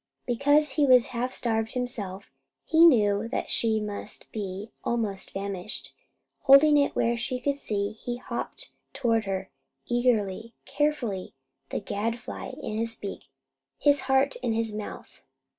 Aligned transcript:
Because 0.25 0.71
he 0.71 0.87
was 0.87 1.05
half 1.13 1.31
starved 1.31 1.73
himself, 1.73 2.31
he 2.65 2.87
knew 2.87 3.27
that 3.27 3.51
she 3.51 3.79
must 3.79 4.31
be 4.31 4.71
almost 4.83 5.29
famished. 5.29 5.93
Holding 6.39 6.75
it 6.79 6.95
where 6.95 7.15
she 7.15 7.39
could 7.39 7.57
see, 7.57 7.91
he 7.91 8.17
hopped 8.17 8.71
toward 8.93 9.25
her, 9.25 9.51
eagerly, 9.85 10.55
carefully, 10.65 11.35
the 11.69 11.79
gadfly 11.79 12.53
in 12.63 12.79
his 12.79 12.95
beak, 12.95 13.25
his 13.77 13.99
heart 14.09 14.35
in 14.37 14.53
his 14.53 14.73
mouth. 14.73 15.21